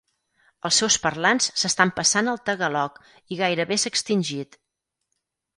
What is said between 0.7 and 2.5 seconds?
seus parlants s'estan passant al